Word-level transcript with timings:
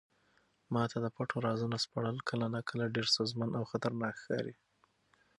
ما 0.73 0.83
ته 0.91 0.97
د 1.01 1.07
پټو 1.15 1.37
رازونو 1.47 1.77
سپړل 1.85 2.17
کله 2.29 2.45
ناکله 2.55 2.85
ډېر 2.95 3.05
ستونزمن 3.13 3.49
او 3.59 3.63
خطرناک 3.71 4.13
ښکاري. 4.21 4.55